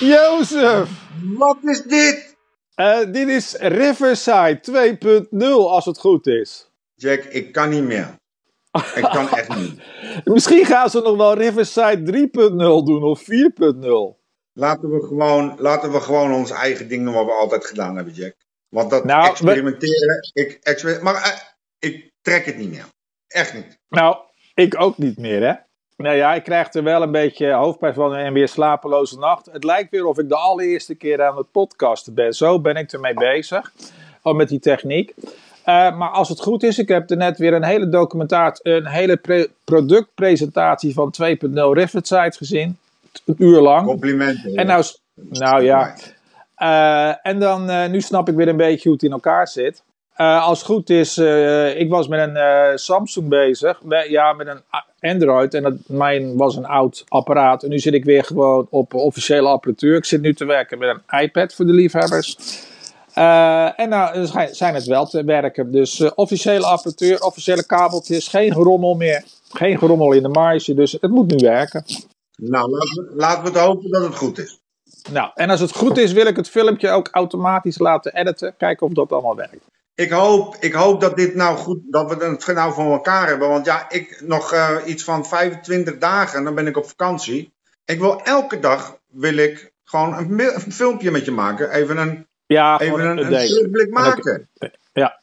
[0.00, 0.88] Jozef!
[1.36, 2.36] Wat is dit?
[2.74, 4.60] Eh, dit is Riverside
[5.30, 6.70] 2.0 als het goed is.
[6.94, 8.18] Jack, ik kan niet meer.
[8.94, 9.80] Ik kan echt niet.
[10.34, 13.26] Misschien gaan ze nog wel Riverside 3.0 doen of 4.0.
[14.52, 18.14] Laten we, gewoon, laten we gewoon ons eigen ding doen wat we altijd gedaan hebben,
[18.14, 18.34] Jack.
[18.76, 21.30] Want dat Nou, we- experimenteren, ik, exper- maar eh,
[21.90, 22.84] ik trek het niet meer.
[23.26, 23.78] Echt niet.
[23.88, 24.16] Nou,
[24.54, 25.52] ik ook niet meer, hè?
[25.96, 29.46] Nou ja, ik krijg er wel een beetje hoofdpijn van en weer slapeloze nacht.
[29.52, 32.32] Het lijkt weer of ik de allereerste keer aan het podcasten ben.
[32.32, 33.72] Zo ben ik ermee bezig.
[34.22, 35.14] Al met die techniek.
[35.64, 38.86] Eh, maar als het goed is, ik heb er net weer een hele documentatie, een
[38.86, 42.78] hele pre- productpresentatie van 2.0 Riverside gezien.
[43.24, 43.86] Een uur lang.
[43.86, 44.54] Complimenten.
[44.54, 45.94] En nou, nou ja,
[46.56, 49.82] Eh, en dan, eh, nu snap ik weer een beetje hoe het in elkaar zit.
[50.14, 51.18] Eh, als het goed is,
[51.76, 53.82] ik was met een Samsung bezig.
[53.82, 54.62] Met- ja, met een
[55.00, 55.54] Android.
[55.54, 57.62] En dat, mijn was een oud apparaat.
[57.62, 59.96] En nu zit ik weer gewoon op officiële apparatuur.
[59.96, 62.36] Ik zit nu te werken met een iPad voor de liefhebbers.
[63.76, 65.72] En nou zijn het wel te werken.
[65.72, 68.28] Dus officiële apparatuur, officiële kabeltjes.
[68.28, 69.24] Geen gerommel meer.
[69.48, 70.74] Geen gerommel in de marge.
[70.74, 71.84] Dus het moet nu werken.
[72.36, 74.60] Nou, laten laten we het hopen dat het goed is.
[75.10, 78.54] Nou, en als het goed is, wil ik het filmpje ook automatisch laten editen.
[78.56, 79.64] Kijken of dat allemaal werkt.
[79.94, 83.48] Ik hoop, ik hoop dat dit nou goed, dat we het nou voor elkaar hebben.
[83.48, 87.52] Want ja, ik nog eh, iets van 25 dagen, dan ben ik op vakantie.
[87.84, 91.70] Ik wil elke dag, wil ik gewoon een, filmpje met je maken.
[91.70, 94.48] Even een, Ja, even een, een terugblik maken.
[94.92, 95.20] Ja,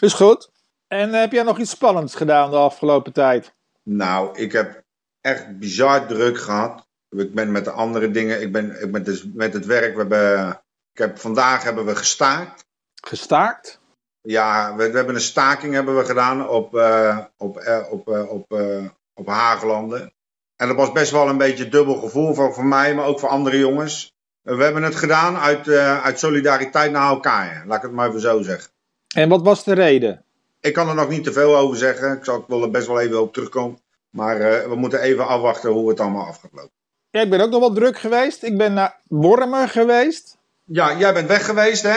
[0.00, 0.50] is goed.
[0.88, 3.54] En eh, heb jij nog iets spannends gedaan de afgelopen tijd?
[3.82, 4.82] Nou, ik heb
[5.20, 6.85] echt bizar druk gehad.
[7.10, 9.98] Ik ben met de andere dingen, ik ben, ik ben dus met het werk, we
[9.98, 10.48] hebben,
[10.92, 12.64] ik heb, vandaag hebben we gestaakt.
[12.94, 13.80] Gestaakt?
[14.26, 18.30] Ja, we, we hebben een staking hebben we gedaan op, eh, op, eh, op, eh,
[18.30, 18.60] op,
[19.14, 20.12] op Haaglanden.
[20.56, 23.28] En dat was best wel een beetje dubbel gevoel voor, voor mij, maar ook voor
[23.28, 24.14] andere jongens.
[24.42, 27.64] We hebben het gedaan uit, uit solidariteit naar elkaar.
[27.66, 28.70] Laat ik het maar even zo zeggen.
[29.14, 30.24] En wat was de reden?
[30.60, 32.16] Ik kan er nog niet te veel over zeggen.
[32.16, 33.78] Ik zal ik wil er best wel even op terugkomen.
[34.10, 36.75] Maar we moeten even afwachten hoe het allemaal af gaat lopen.
[37.16, 38.42] Ja, ik ben ook nog wel druk geweest.
[38.42, 40.36] Ik ben naar Wormer geweest.
[40.64, 41.96] Ja, jij bent weg geweest, hè?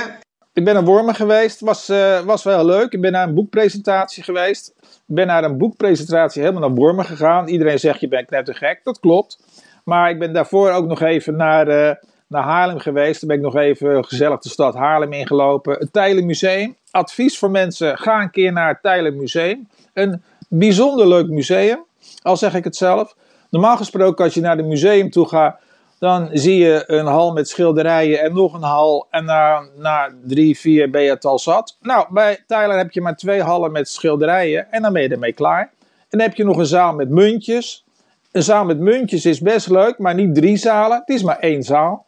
[0.53, 1.59] Ik ben naar Wormer geweest.
[1.59, 2.91] Was, eh, was wel leuk.
[2.91, 4.73] Ik ben naar een boekpresentatie geweest.
[4.81, 7.47] Ik ben naar een boekpresentatie helemaal naar Wormer gegaan.
[7.47, 8.79] Iedereen zegt je bent knettergek.
[8.83, 9.39] Dat klopt.
[9.83, 11.95] Maar ik ben daarvoor ook nog even naar, eh,
[12.27, 13.19] naar Haarlem geweest.
[13.19, 15.75] Toen ben ik nog even gezellig de stad Haarlem ingelopen.
[15.79, 16.75] Het Tijlen Museum.
[16.91, 17.97] Advies voor mensen.
[17.97, 19.67] Ga een keer naar het Tijlen Museum.
[19.93, 21.79] Een bijzonder leuk museum.
[22.21, 23.15] Al zeg ik het zelf.
[23.49, 25.59] Normaal gesproken als je naar het museum toe gaat.
[25.99, 29.07] Dan zie je een hal met schilderijen en nog een hal.
[29.09, 31.77] En na, na drie, vier ben je het al zat.
[31.81, 34.71] Nou, bij Tyler heb je maar twee hallen met schilderijen.
[34.71, 35.61] En dan ben je ermee klaar.
[36.09, 37.85] En dan heb je nog een zaal met muntjes.
[38.31, 40.97] Een zaal met muntjes is best leuk, maar niet drie zalen.
[40.99, 42.05] Het is maar één zaal.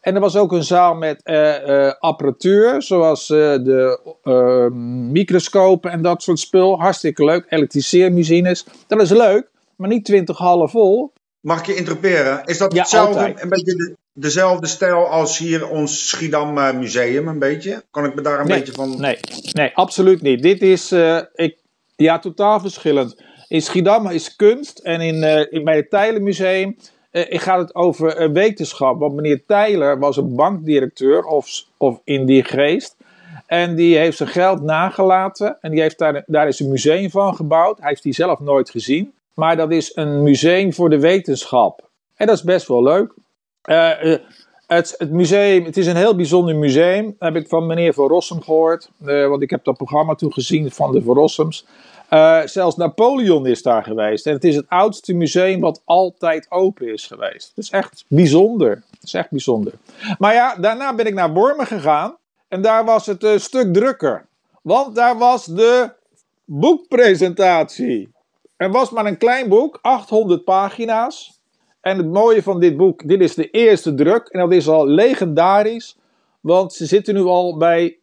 [0.00, 4.00] En er was ook een zaal met eh, eh, apparatuur, zoals eh, de
[5.12, 6.80] microscopen en dat soort spul.
[6.80, 7.46] Hartstikke leuk.
[7.48, 8.66] Elektriceermachines.
[8.86, 9.49] Dat is leuk,
[9.80, 11.12] maar niet twintig hallen vol.
[11.40, 12.44] Mag ik je interperen?
[12.44, 13.42] Is dat Ja, hetzelfde, altijd.
[13.42, 17.84] een beetje de, dezelfde stijl als hier ons Schiedam eh, Museum, een beetje?
[17.90, 19.00] Kan ik me daar een Nee, beetje van...
[19.00, 19.18] nee,
[19.52, 20.42] nee, absoluut niet.
[20.42, 21.56] Dit is eh, ik,
[21.96, 23.22] ja, totaal verschillend.
[23.48, 26.76] In Schiedam is kunst en in, eh, in, bij het Tijlenmuseum
[27.10, 28.98] eh, gaat het over wetenschap.
[28.98, 32.96] Want meneer Tijler was een bankdirecteur of, of in die geest.
[33.46, 37.34] En die heeft zijn geld nagelaten en die heeft daar, daar is een museum van
[37.34, 37.78] gebouwd.
[37.78, 39.12] Hij heeft die zelf nooit gezien.
[39.34, 41.88] Maar dat is een museum voor de wetenschap.
[42.14, 43.14] En dat is best wel leuk.
[43.62, 44.20] Eh, eh,
[44.66, 47.16] het, het museum, het is een heel bijzonder museum.
[47.18, 48.90] heb ik van meneer Van Rossum gehoord.
[49.04, 51.66] eh, want ik heb dat programma toen gezien van de Van Rossums.
[52.44, 54.26] Zelfs Napoleon is daar geweest.
[54.26, 57.48] En het is het oudste museum wat altijd open is geweest.
[57.48, 58.70] Het is echt bijzonder.
[58.70, 59.72] Het is echt bijzonder.
[60.18, 62.16] Maar ja, daarna ben ik naar Wormen gegaan.
[62.48, 64.26] En daar was het een stuk drukker.
[64.62, 65.90] Want daar was de
[66.44, 68.08] boekpresentatie.
[68.60, 71.40] Er was maar een klein boek, 800 pagina's.
[71.80, 74.26] En het mooie van dit boek, dit is de eerste druk.
[74.28, 75.96] En dat is al legendarisch.
[76.40, 77.98] Want ze zitten nu al bij.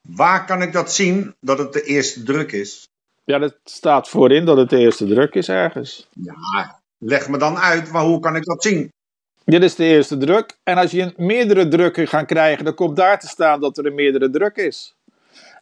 [0.00, 2.88] Waar kan ik dat zien, dat het de eerste druk is?
[3.24, 6.08] Ja, dat staat voorin dat het de eerste druk is ergens.
[6.10, 8.92] Ja, leg me dan uit, maar hoe kan ik dat zien?
[9.44, 10.58] Dit is de eerste druk.
[10.62, 13.86] En als je een meerdere drukken gaat krijgen, dan komt daar te staan dat er
[13.86, 14.94] een meerdere druk is.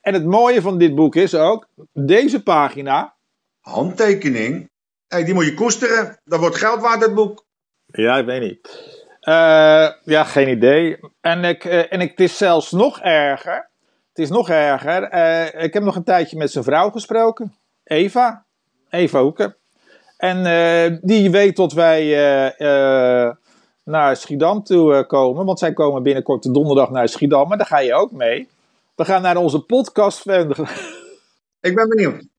[0.00, 3.15] En het mooie van dit boek is ook, deze pagina.
[3.62, 4.70] Handtekening?
[5.06, 6.20] Hey, die moet je koesteren.
[6.25, 7.44] Dat wordt geld waard, dat boek.
[7.87, 8.91] Ja, ik weet niet.
[9.20, 10.99] Eh, ja, geen idee.
[11.20, 13.70] En, ik, eh, en ik, het is zelfs nog erger.
[14.09, 15.03] het is nog erger.
[15.03, 17.55] Eh, ik heb nog een tijdje met zijn vrouw gesproken.
[17.85, 18.47] Eva.
[18.91, 19.56] Eva Hoeken.
[20.17, 22.05] En die weet dat wij
[23.85, 25.44] naar Schiedam toe komen.
[25.44, 27.49] Want zij komen binnenkort de donderdag naar Schiedam.
[27.49, 28.49] Maar daar ga je ook mee.
[28.94, 30.26] We gaan naar onze podcast.
[31.61, 32.31] Ik ben benieuwd.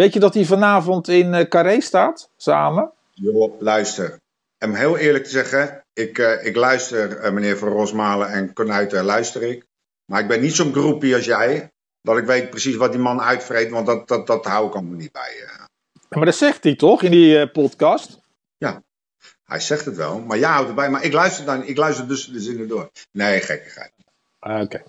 [0.00, 2.30] Weet je dat hij vanavond in eh, Carré staat?
[2.36, 2.92] Samen?
[3.12, 4.20] Joh, luister.
[4.58, 9.04] Om heel eerlijk te zeggen, ik, eh, ik luister, eh, meneer Van Rosmalen en Konuiten,
[9.04, 9.64] luister ik.
[10.04, 11.70] Maar ik ben niet zo'n groepie als jij,
[12.02, 14.96] dat ik weet precies wat die man uitvreet, want dat, dat, dat hou ik allemaal
[14.96, 15.34] niet bij.
[15.38, 15.68] Ja,
[16.08, 18.18] maar dat zegt hij toch in die podcast?
[19.44, 20.90] Hij zegt het wel, maar jij houdt erbij.
[20.90, 22.90] Maar ik luister dan, ik luister dus de zinnen door.
[23.12, 23.92] Nee, gekkigheid.
[24.40, 24.82] Ah, Oké.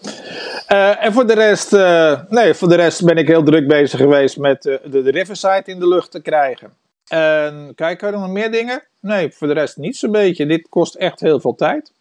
[0.68, 4.00] Eh, en voor de rest, eh, nee, voor de rest ben ik heel druk bezig
[4.00, 6.74] geweest met eh, de, de Riverside in de lucht te krijgen.
[7.08, 8.84] En kijk, er nog meer dingen?
[9.00, 10.46] Nee, voor de rest niet zo'n beetje.
[10.46, 11.92] Dit kost echt heel veel tijd.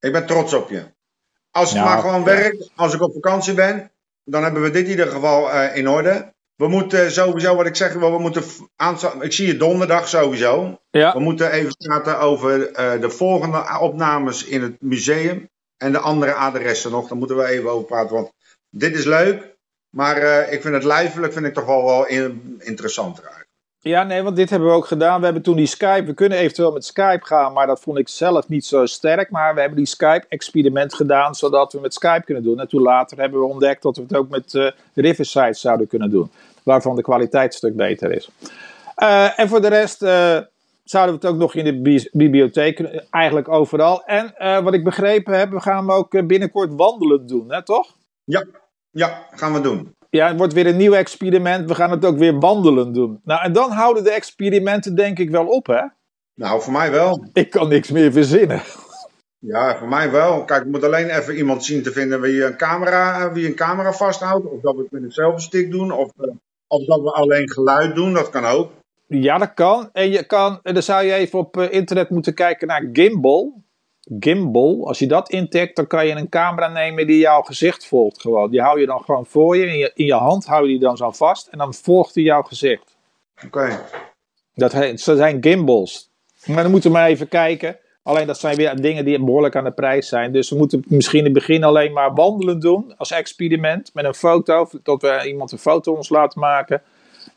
[0.00, 0.82] Ik ben trots op je.
[1.50, 2.24] Als het Ja, maar gewoon ja.
[2.24, 3.90] werkt, als ik op vakantie ben,
[4.24, 6.32] dan hebben we dit in ieder geval in orde.
[6.56, 8.42] We moeten sowieso, wat ik zeg, we moeten
[9.20, 10.80] ik zie je donderdag sowieso.
[10.90, 12.58] Ja, We moeten even praten over
[13.00, 15.48] de volgende opnames in het museum
[15.78, 17.08] en de andere adressen nog.
[17.08, 18.32] Daar moeten we even over praten, want
[18.70, 19.56] dit is leuk.
[19.90, 23.46] Maar eh, ik vind het lijfelijk vind ik toch wel, wel in- interessanter eigenlijk.
[23.80, 25.18] ja, nee, want dit hebben we ook gedaan.
[25.18, 28.08] We hebben toen die Skype, we kunnen eventueel met Skype gaan, maar dat vond ik
[28.08, 29.30] zelf niet zo sterk.
[29.30, 32.60] Maar we hebben die Skype-experiment gedaan, zodat we met Skype kunnen doen.
[32.60, 36.10] En toen later hebben we ontdekt dat we het ook met eh Riverside zouden kunnen
[36.10, 36.30] doen.
[36.62, 38.28] Waarvan de kwaliteit een stuk beter is.
[38.94, 40.02] Eh, en voor de rest
[40.90, 42.80] zouden we het ook nog in de bi- bibliotheek,
[43.10, 44.04] eigenlijk overal.
[44.04, 47.64] En eh, wat ik begrepen heb, we gaan hem ook eh, binnenkort wandelend doen, hè,
[47.64, 47.96] toch?
[48.90, 49.94] Ja, gaan we doen.
[50.10, 51.68] Ja, het wordt weer een nieuw experiment.
[51.68, 53.20] We gaan het ook weer wandelend doen.
[53.24, 55.82] Nou, en dan houden de experimenten denk ik wel op, hè?
[56.34, 57.24] Nou, voor mij wel.
[57.32, 58.62] Ik kan niks meer verzinnen.
[59.38, 60.44] Ja, voor mij wel.
[60.44, 63.54] Kijk, ik moet alleen even iemand zien te vinden wie een camera, eh, wie een
[63.54, 64.46] camera vasthoudt.
[64.46, 65.92] Of dat we het met een selfie-stick doen.
[65.92, 66.10] Of,
[66.66, 68.12] of dat we alleen geluid doen.
[68.12, 68.70] Dat kan ook.
[69.08, 69.88] Ja, dat kan.
[69.92, 73.62] En je kan, en dan zou je even op eh, internet moeten kijken naar gimbal.
[74.18, 78.20] Gimbal, als je dat intikt, dan kan je een camera nemen die jouw gezicht volgt
[78.20, 78.50] gewoon.
[78.50, 79.66] Die hou je dan gewoon voor je.
[79.66, 82.24] In je, in je hand hou je die dan zo vast en dan volgt hij
[82.24, 82.96] jouw gezicht.
[83.44, 83.80] Oké.
[84.54, 86.10] Dat, heet, dat zijn gimbals.
[86.46, 87.78] Maar dan moeten we maar even kijken.
[88.02, 90.32] Alleen dat zijn weer dingen die behoorlijk aan de prijs zijn.
[90.32, 93.90] Dus we moeten misschien in het begin alleen maar wandelen doen als experiment.
[93.94, 96.82] Met een foto, dat we iemand een foto ons laten maken.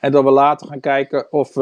[0.01, 1.56] En dat we later gaan kijken of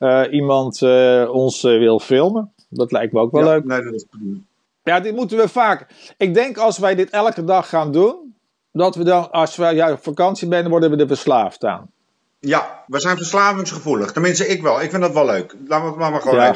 [0.00, 2.52] eh, iemand eh, ons eh, wil filmen.
[2.68, 3.64] Dat lijkt me ook wel Ja, leuk.
[3.64, 4.36] Nee, dat is prima.
[4.82, 5.86] Ja, dit moeten we vaak.
[6.16, 8.34] Ik denk als wij dit elke dag gaan doen.
[8.72, 11.90] Dat we dan, als we ja, op vakantie zijn, worden we er verslaafd aan.
[12.38, 14.12] Ja, we zijn verslavingsgevoelig.
[14.12, 14.82] Tenminste, ik wel.
[14.82, 15.54] Ik vind dat wel leuk.
[15.66, 16.54] Laten we het maar, maar gewoon Ja.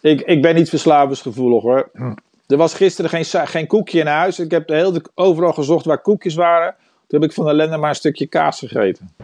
[0.00, 1.90] Ik, ik ben niet verslavingsgevoelig hoor.
[2.46, 4.38] Er was gisteren geen, geen koekje in huis.
[4.38, 6.74] Ik heb de, overal gezocht waar koekjes waren.
[7.06, 9.14] Toen heb ik van ellende maar een stukje kaas gegeten.